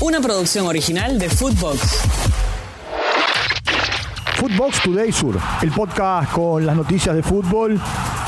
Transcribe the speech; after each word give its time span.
Una 0.00 0.20
producción 0.20 0.64
original 0.66 1.18
de 1.18 1.28
Footbox. 1.28 2.02
Footbox 4.36 4.82
Today 4.82 5.10
Sur, 5.10 5.36
el 5.60 5.72
podcast 5.72 6.30
con 6.30 6.64
las 6.64 6.76
noticias 6.76 7.16
de 7.16 7.22
fútbol 7.24 7.80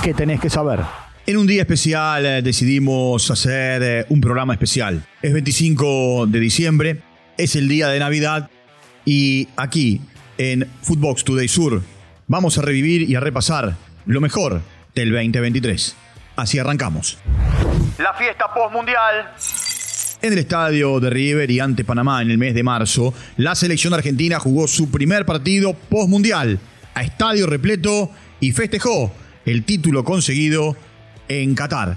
que 0.03 0.12
tenés 0.12 0.41
que 0.41 0.51
saber. 0.51 0.80
En 1.27 1.37
un 1.37 1.46
día 1.46 1.62
especial 1.62 2.27
eh, 2.27 2.43
decidimos 2.43 3.30
hacer 3.30 3.83
eh, 3.85 4.06
un 4.09 4.21
programa 4.21 4.53
especial. 4.53 5.06
Es 5.22 5.33
25 5.33 6.27
de 6.27 6.41
diciembre, 6.41 7.03
es 7.38 7.54
el 7.54 7.69
día 7.69 7.87
de 7.87 8.00
Navidad 8.00 8.50
y 9.04 9.46
aquí 9.56 10.00
en 10.38 10.68
Footbox 10.82 11.22
Today 11.22 11.46
Sur 11.46 11.82
vamos 12.26 12.58
a 12.58 12.62
revivir 12.62 13.08
y 13.08 13.14
a 13.14 13.21
repasar 13.21 13.76
lo 14.06 14.21
mejor 14.21 14.60
del 14.96 15.12
2023. 15.12 15.94
Así 16.34 16.59
arrancamos. 16.59 17.18
La 17.98 18.12
fiesta 18.14 18.52
postmundial. 18.52 19.30
En 20.23 20.34
el 20.34 20.38
estadio 20.38 21.00
de 21.00 21.09
River 21.09 21.50
y 21.50 21.60
ante 21.60 21.82
Panamá 21.82 22.20
en 22.20 22.30
el 22.30 22.37
mes 22.37 22.55
de 22.55 22.62
marzo, 22.62 23.15
la 23.38 23.55
selección 23.55 23.95
argentina 23.95 24.38
jugó 24.38 24.69
su 24.69 24.91
primer 24.91 25.24
partido 25.24 25.73
postmundial 25.73 26.59
a 26.95 27.02
estadio 27.02 27.47
repleto 27.47 28.11
y 28.38 28.52
festejó 28.52 29.11
el 29.47 29.64
título 29.64 30.05
conseguido 30.05 30.77
en 31.27 31.55
Qatar. 31.55 31.97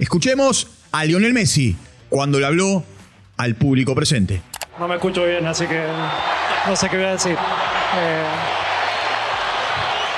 Escuchemos 0.00 0.66
a 0.90 1.04
Lionel 1.04 1.32
Messi 1.32 1.76
cuando 2.08 2.40
le 2.40 2.46
habló 2.46 2.82
al 3.36 3.54
público 3.54 3.94
presente. 3.94 4.42
No 4.80 4.88
me 4.88 4.96
escucho 4.96 5.24
bien, 5.24 5.46
así 5.46 5.64
que 5.66 5.80
no 6.66 6.74
sé 6.74 6.88
qué 6.88 6.96
voy 6.96 7.06
a 7.06 7.12
decir. 7.12 7.36
Eh, 7.36 8.24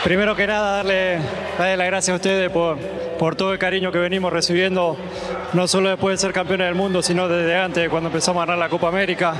primero 0.05 0.34
que 0.34 0.47
nada, 0.47 0.77
darle, 0.77 1.19
darle 1.59 1.77
las 1.77 1.87
gracias 1.87 2.15
a 2.15 2.16
ustedes 2.16 2.51
por, 2.51 2.79
por 3.19 3.37
todo 3.37 3.52
el 3.52 3.59
cariño 3.59 3.93
que 3.93 3.98
venimos 3.98 4.33
recibiendo, 4.33 4.97
no 5.52 5.69
solo 5.69 5.91
después 5.91 6.19
de 6.19 6.27
ser 6.27 6.33
campeones 6.33 6.66
del 6.66 6.74
mundo, 6.74 7.02
sino 7.02 7.29
desde 7.29 7.56
antes, 7.56 7.88
cuando 7.88 8.09
empezamos 8.09 8.43
a 8.43 8.46
ganar 8.46 8.59
la 8.59 8.69
Copa 8.69 8.88
América. 8.88 9.34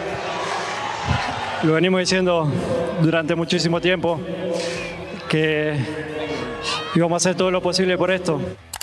Lo 1.62 1.75
venimos 1.75 2.01
diciendo 2.01 2.51
durante 3.00 3.34
muchísimo 3.34 3.81
tiempo, 3.81 4.20
que 5.28 5.77
íbamos 6.94 7.15
a 7.15 7.28
hacer 7.28 7.37
todo 7.37 7.50
lo 7.50 7.62
posible 7.62 7.97
por 7.97 8.11
esto. 8.11 8.41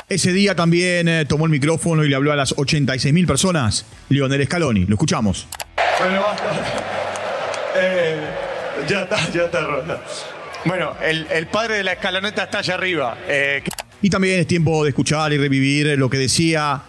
Ese 0.07 0.33
día 0.33 0.55
también 0.55 1.07
eh, 1.07 1.25
tomó 1.25 1.45
el 1.45 1.51
micrófono 1.51 2.03
y 2.03 2.09
le 2.09 2.15
habló 2.15 2.31
a 2.31 2.35
las 2.35 2.55
86.000 2.55 3.27
personas. 3.27 3.85
Lionel 4.09 4.43
Scaloni, 4.45 4.85
lo 4.85 4.95
escuchamos. 4.95 5.47
Bueno, 5.99 6.21
basta. 6.21 6.45
Eh, 7.81 8.19
ya 8.89 9.03
está, 9.03 9.29
ya 9.31 9.43
está 9.43 9.61
rota. 9.61 10.01
Bueno, 10.65 10.93
el, 11.01 11.27
el 11.31 11.47
padre 11.47 11.75
de 11.77 11.83
la 11.83 11.93
escaloneta 11.93 12.43
está 12.43 12.59
allá 12.59 12.75
arriba. 12.75 13.17
Eh, 13.27 13.63
Y 14.01 14.09
también 14.09 14.39
es 14.39 14.47
tiempo 14.47 14.83
de 14.83 14.89
escuchar 14.89 15.31
y 15.33 15.37
revivir 15.37 15.97
lo 15.97 16.09
que 16.09 16.17
decía 16.17 16.81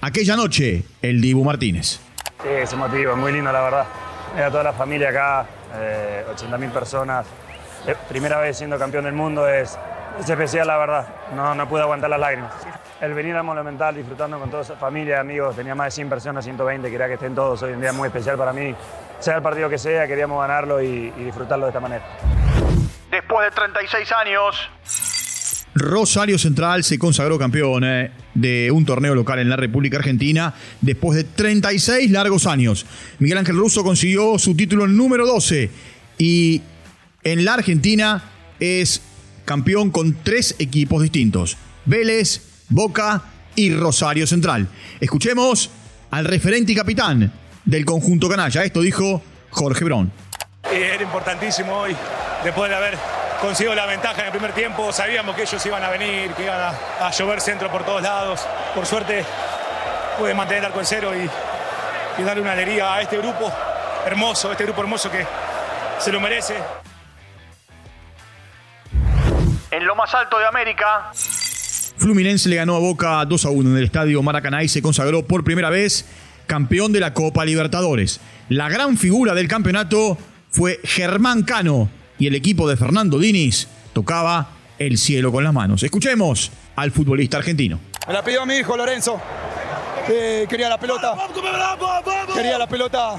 aquella 0.00 0.36
noche 0.36 0.84
el 1.02 1.20
Dibu 1.20 1.44
Martínez. 1.44 2.00
Sí, 2.42 2.48
es 2.48 2.72
emotivo, 2.72 3.12
es 3.12 3.18
muy 3.18 3.32
lindo 3.32 3.50
la 3.52 3.60
verdad. 3.62 3.86
Era 4.36 4.50
toda 4.50 4.62
la 4.64 4.72
familia 4.72 5.08
acá, 5.10 5.46
eh, 5.76 6.24
80.000 6.34 6.70
personas. 6.70 7.26
Eh, 7.86 7.94
primera 8.08 8.38
vez 8.38 8.58
siendo 8.58 8.78
campeón 8.78 9.04
del 9.04 9.14
mundo 9.14 9.48
es, 9.48 9.78
es 10.20 10.28
especial 10.28 10.66
la 10.66 10.76
verdad. 10.78 11.06
No, 11.34 11.54
no 11.54 11.68
pude 11.68 11.82
aguantar 11.82 12.10
las 12.10 12.20
lágrimas. 12.20 12.52
El 13.00 13.14
venir 13.14 13.34
al 13.36 13.44
Monumental 13.44 13.94
disfrutando 13.94 14.38
con 14.40 14.50
toda 14.50 14.62
esa 14.62 14.74
familia, 14.76 15.20
amigos, 15.20 15.54
tenía 15.54 15.74
más 15.74 15.86
de 15.86 15.90
100 15.92 16.08
personas, 16.08 16.44
120, 16.44 16.90
quería 16.90 17.06
que 17.06 17.14
estén 17.14 17.34
todos. 17.34 17.62
Hoy 17.62 17.72
un 17.72 17.80
día 17.80 17.92
muy 17.92 18.08
especial 18.08 18.36
para 18.36 18.52
mí. 18.52 18.74
Sea 19.20 19.36
el 19.36 19.42
partido 19.42 19.68
que 19.68 19.78
sea, 19.78 20.06
queríamos 20.06 20.40
ganarlo 20.40 20.82
y, 20.82 21.12
y 21.16 21.24
disfrutarlo 21.24 21.66
de 21.66 21.70
esta 21.70 21.80
manera. 21.80 22.02
Después 23.28 23.44
de 23.44 23.54
36 23.54 24.12
años. 24.12 24.56
Rosario 25.74 26.38
Central 26.38 26.82
se 26.82 26.98
consagró 26.98 27.38
campeón 27.38 27.84
eh, 27.84 28.10
de 28.32 28.70
un 28.70 28.86
torneo 28.86 29.14
local 29.14 29.38
en 29.38 29.50
la 29.50 29.56
República 29.56 29.98
Argentina 29.98 30.54
después 30.80 31.14
de 31.14 31.24
36 31.24 32.10
largos 32.10 32.46
años. 32.46 32.86
Miguel 33.18 33.36
Ángel 33.36 33.58
Russo 33.58 33.84
consiguió 33.84 34.38
su 34.38 34.56
título 34.56 34.86
número 34.86 35.26
12 35.26 35.70
y 36.16 36.62
en 37.22 37.44
la 37.44 37.52
Argentina 37.52 38.22
es 38.60 39.02
campeón 39.44 39.90
con 39.90 40.22
tres 40.22 40.56
equipos 40.58 41.02
distintos. 41.02 41.58
Vélez, 41.84 42.64
Boca 42.70 43.24
y 43.54 43.74
Rosario 43.74 44.26
Central. 44.26 44.68
Escuchemos 45.00 45.70
al 46.10 46.24
referente 46.24 46.72
y 46.72 46.76
capitán 46.76 47.30
del 47.66 47.84
conjunto 47.84 48.26
canalla. 48.26 48.64
Esto 48.64 48.80
dijo 48.80 49.22
Jorge 49.50 49.84
Brón. 49.84 50.10
Era 50.72 51.02
importantísimo 51.02 51.72
hoy, 51.72 51.96
después 52.44 52.68
de 52.68 52.76
haber 52.76 53.17
conseguido 53.40 53.74
la 53.74 53.86
ventaja 53.86 54.20
en 54.20 54.26
el 54.26 54.32
primer 54.32 54.52
tiempo, 54.52 54.92
sabíamos 54.92 55.34
que 55.34 55.42
ellos 55.42 55.64
iban 55.64 55.82
a 55.82 55.90
venir, 55.90 56.32
que 56.32 56.44
iban 56.44 56.60
a, 56.60 57.06
a 57.06 57.10
llover 57.10 57.40
centro 57.40 57.70
por 57.70 57.84
todos 57.84 58.02
lados. 58.02 58.46
Por 58.74 58.84
suerte 58.86 59.24
pude 60.18 60.34
mantener 60.34 60.64
el 60.64 60.66
arco 60.66 60.80
en 60.80 60.86
cero 60.86 61.12
y, 61.14 62.20
y 62.20 62.24
darle 62.24 62.42
una 62.42 62.52
alegría 62.52 62.94
a 62.94 63.02
este 63.02 63.18
grupo 63.18 63.52
hermoso, 64.04 64.50
este 64.50 64.64
grupo 64.64 64.82
hermoso 64.82 65.10
que 65.10 65.24
se 65.98 66.12
lo 66.12 66.20
merece. 66.20 66.56
En 69.70 69.86
lo 69.86 69.94
más 69.94 70.12
alto 70.14 70.38
de 70.38 70.46
América. 70.46 71.10
Fluminense 71.98 72.48
le 72.48 72.56
ganó 72.56 72.76
a 72.76 72.78
Boca 72.78 73.24
2 73.24 73.44
a 73.44 73.50
1 73.50 73.70
en 73.70 73.76
el 73.76 73.84
estadio 73.84 74.22
Maracaná 74.22 74.62
y 74.62 74.68
se 74.68 74.82
consagró 74.82 75.26
por 75.26 75.44
primera 75.44 75.70
vez 75.70 76.06
campeón 76.46 76.92
de 76.92 77.00
la 77.00 77.12
Copa 77.12 77.44
Libertadores. 77.44 78.20
La 78.48 78.68
gran 78.68 78.96
figura 78.96 79.34
del 79.34 79.46
campeonato 79.46 80.16
fue 80.50 80.80
Germán 80.82 81.42
Cano 81.42 81.90
y 82.18 82.26
el 82.26 82.34
equipo 82.34 82.68
de 82.68 82.76
Fernando 82.76 83.18
Diniz 83.18 83.68
tocaba 83.92 84.48
el 84.78 84.98
cielo 84.98 85.32
con 85.32 85.44
las 85.44 85.52
manos. 85.52 85.82
Escuchemos 85.82 86.50
al 86.76 86.90
futbolista 86.90 87.38
argentino. 87.38 87.80
Me 88.06 88.12
la 88.12 88.22
pidió 88.22 88.44
mi 88.46 88.56
hijo 88.56 88.76
Lorenzo. 88.76 89.20
Quería 90.06 90.68
la 90.68 90.78
pelota. 90.78 91.14
Quería 92.34 92.58
la 92.58 92.66
pelota. 92.66 93.16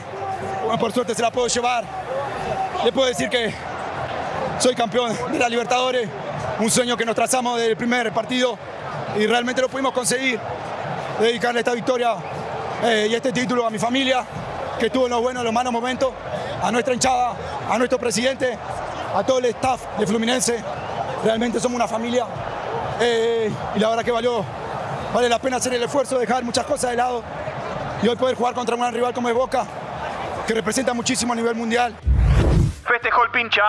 Bueno, 0.64 0.80
por 0.80 0.92
suerte 0.92 1.14
se 1.14 1.22
la 1.22 1.32
puedo 1.32 1.48
llevar. 1.48 1.86
Le 2.84 2.92
puedo 2.92 3.08
decir 3.08 3.30
que 3.30 3.54
soy 4.60 4.76
campeón 4.76 5.16
de 5.32 5.40
la 5.40 5.50
Libertadores. 5.50 6.10
Un 6.60 6.70
sueño 6.70 6.98
que 6.98 7.06
nos 7.06 7.16
trazamos 7.16 7.58
desde 7.58 7.72
el 7.72 7.78
primer 7.78 8.12
partido 8.12 8.58
y 9.18 9.26
realmente 9.28 9.62
lo 9.62 9.70
pudimos 9.70 9.94
conseguir. 9.94 10.40
Dedicarle 11.20 11.60
esta 11.60 11.74
victoria 11.74 12.16
eh, 12.84 13.08
y 13.10 13.14
este 13.14 13.32
título 13.32 13.68
a 13.68 13.70
mi 13.70 13.78
familia, 13.78 14.26
que 14.80 14.86
estuvo 14.86 15.06
en 15.06 15.12
los 15.12 15.22
buenos 15.22 15.42
y 15.42 15.46
los 15.46 15.54
malos 15.54 15.74
momentos, 15.74 16.14
a 16.62 16.72
nuestra 16.72 16.94
hinchada, 16.94 17.36
a 17.70 17.78
nuestro 17.78 18.00
presidente, 18.00 18.58
a 19.14 19.24
todo 19.26 19.40
el 19.40 19.46
staff 19.46 19.82
de 19.98 20.08
Fluminense. 20.08 20.64
Realmente 21.24 21.60
somos 21.60 21.76
una 21.76 21.88
familia 21.88 22.26
eh, 23.02 23.52
y 23.76 23.80
la 23.80 23.90
verdad 23.90 24.04
que 24.04 24.12
valió, 24.12 24.46
vale 25.14 25.30
la 25.30 25.40
pena 25.40 25.58
hacer 25.58 25.74
el 25.74 25.84
esfuerzo, 25.84 26.18
dejar 26.18 26.44
muchas 26.44 26.66
cosas 26.66 26.92
de 26.92 26.98
lado 26.98 27.24
y 28.02 28.08
hoy 28.08 28.16
poder 28.16 28.36
jugar 28.36 28.54
contra 28.54 28.76
un 28.76 28.82
gran 28.82 28.94
rival 28.94 29.14
como 29.14 29.30
es 29.30 29.36
Boca, 29.36 29.66
que 30.48 30.54
representa 30.54 30.94
muchísimo 30.94 31.34
a 31.34 31.36
nivel 31.36 31.56
mundial. 31.56 31.96
Festejó 32.88 33.24
el 33.26 33.32
pincha. 33.32 33.62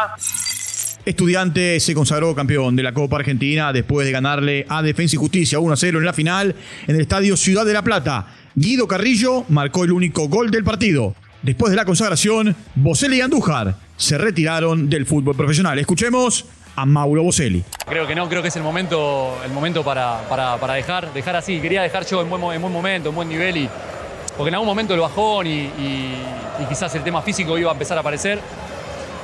Estudiante 1.04 1.80
se 1.80 1.94
consagró 1.94 2.34
campeón 2.34 2.76
de 2.76 2.82
la 2.82 2.92
Copa 2.92 3.16
Argentina 3.16 3.72
después 3.72 4.06
de 4.06 4.12
ganarle 4.12 4.66
a 4.68 4.82
Defensa 4.82 5.16
y 5.16 5.18
Justicia 5.18 5.58
1 5.58 5.72
a 5.72 5.76
0 5.76 5.98
en 5.98 6.04
la 6.04 6.12
final 6.12 6.54
en 6.86 6.94
el 6.94 7.00
estadio 7.00 7.36
Ciudad 7.36 7.64
de 7.64 7.72
la 7.72 7.82
Plata. 7.82 8.26
Guido 8.54 8.86
Carrillo 8.86 9.44
marcó 9.48 9.84
el 9.84 9.92
único 9.92 10.28
gol 10.28 10.50
del 10.50 10.62
partido. 10.62 11.14
Después 11.42 11.70
de 11.70 11.76
la 11.76 11.84
consagración, 11.84 12.54
Boselli 12.74 13.16
y 13.18 13.20
Andújar 13.22 13.74
se 13.96 14.18
retiraron 14.18 14.90
del 14.90 15.06
fútbol 15.06 15.34
profesional. 15.36 15.78
Escuchemos 15.78 16.44
a 16.76 16.84
Mauro 16.86 17.22
Boselli. 17.22 17.64
Creo 17.86 18.06
que 18.06 18.14
no, 18.14 18.28
creo 18.28 18.42
que 18.42 18.48
es 18.48 18.56
el 18.56 18.62
momento, 18.62 19.38
el 19.44 19.50
momento 19.50 19.82
para, 19.82 20.20
para, 20.28 20.56
para 20.58 20.74
dejar, 20.74 21.12
dejar 21.12 21.36
así. 21.36 21.58
Quería 21.60 21.82
dejar 21.82 22.04
yo 22.06 22.20
en 22.20 22.28
buen, 22.28 22.40
mo- 22.40 22.52
en 22.52 22.60
buen 22.60 22.72
momento, 22.72 23.08
en 23.08 23.14
buen 23.14 23.28
nivel, 23.28 23.56
y, 23.56 23.68
porque 24.36 24.48
en 24.48 24.54
algún 24.54 24.68
momento 24.68 24.92
el 24.94 25.00
bajón 25.00 25.46
y, 25.46 25.50
y- 25.50 26.22
y 26.60 26.64
quizás 26.68 26.94
el 26.94 27.02
tema 27.02 27.22
físico 27.22 27.56
iba 27.58 27.70
a 27.70 27.72
empezar 27.72 27.96
a 27.96 28.00
aparecer. 28.02 28.38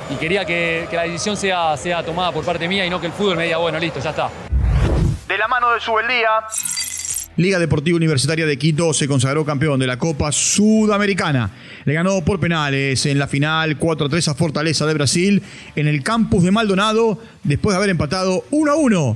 Y 0.09 0.15
quería 0.15 0.43
que, 0.45 0.87
que 0.89 0.95
la 0.95 1.03
decisión 1.03 1.37
sea, 1.37 1.75
sea 1.77 2.01
tomada 2.03 2.31
por 2.31 2.43
parte 2.43 2.67
mía 2.67 2.85
y 2.85 2.89
no 2.89 2.99
que 2.99 3.07
el 3.07 3.13
fútbol 3.13 3.37
me 3.37 3.43
diga, 3.43 3.57
bueno, 3.57 3.77
listo, 3.77 3.99
ya 3.99 4.09
está. 4.11 4.29
De 5.27 5.37
la 5.37 5.47
mano 5.47 5.71
de 5.71 5.79
Subeldía. 5.79 6.29
Liga 7.37 7.59
Deportiva 7.59 7.95
Universitaria 7.95 8.47
de 8.47 8.57
Quito 8.57 8.93
se 8.93 9.07
consagró 9.07 9.45
campeón 9.45 9.79
de 9.79 9.85
la 9.85 9.99
Copa 9.99 10.31
Sudamericana. 10.31 11.51
Le 11.85 11.93
ganó 11.93 12.25
por 12.25 12.39
penales 12.39 13.05
en 13.05 13.19
la 13.19 13.27
final 13.27 13.77
4-3 13.77 14.29
a 14.29 14.33
Fortaleza 14.33 14.87
de 14.87 14.95
Brasil 14.95 15.43
en 15.75 15.87
el 15.87 16.01
campus 16.01 16.43
de 16.43 16.49
Maldonado 16.49 17.19
después 17.43 17.73
de 17.73 17.77
haber 17.77 17.91
empatado 17.91 18.43
1-1 18.49 19.15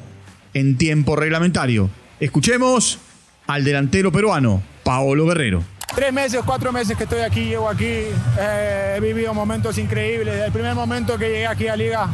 en 0.54 0.78
tiempo 0.78 1.16
reglamentario. 1.16 1.90
Escuchemos 2.20 3.00
al 3.48 3.64
delantero 3.64 4.12
peruano, 4.12 4.62
Paolo 4.84 5.26
Guerrero. 5.26 5.64
Tres 5.96 6.14
meses, 6.14 6.42
cuatro 6.46 6.72
meses 6.72 6.96
que 6.96 7.06
estoy 7.06 7.22
aquí, 7.22 7.46
llevo 7.46 7.68
aquí, 7.68 8.06
eh, 8.40 8.96
he 8.98 9.00
vivido 9.00 9.34
momentos 9.34 9.80
increíbles. 9.80 10.44
El 10.46 10.52
primer 10.52 10.76
momento 10.76 11.18
que 11.18 11.28
llegué 11.28 11.48
aquí 11.48 11.68
a 11.68 11.76
Liga 11.76 12.08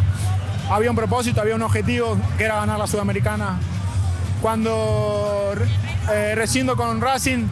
había 0.71 0.89
un 0.89 0.95
propósito, 0.95 1.41
había 1.41 1.55
un 1.55 1.63
objetivo 1.63 2.17
que 2.37 2.45
era 2.45 2.55
ganar 2.55 2.79
la 2.79 2.87
Sudamericana. 2.87 3.59
Cuando 4.41 5.53
eh, 6.11 6.33
rescindo 6.35 6.75
con 6.75 7.01
Racing, 7.01 7.47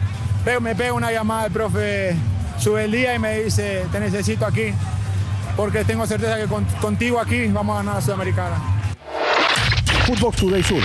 me 0.60 0.74
pega 0.74 0.92
una 0.92 1.10
llamada 1.12 1.46
el 1.46 1.52
profe 1.52 2.16
sube 2.58 2.84
el 2.84 2.92
día 2.92 3.14
y 3.14 3.18
me 3.18 3.40
dice, 3.40 3.86
te 3.92 4.00
necesito 4.00 4.46
aquí, 4.46 4.72
porque 5.56 5.84
tengo 5.84 6.06
certeza 6.06 6.36
que 6.36 6.46
con- 6.46 6.64
contigo 6.80 7.20
aquí 7.20 7.46
vamos 7.48 7.74
a 7.74 7.78
ganar 7.78 7.94
la 7.96 8.00
Sudamericana. 8.00 8.56
Footbox 10.06 10.36
Today 10.36 10.62
Sur. 10.62 10.82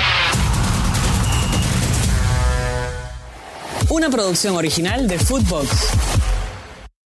Una 3.89 4.09
producción 4.09 4.55
original 4.55 5.07
de 5.07 5.19
Footbox. 5.19 5.69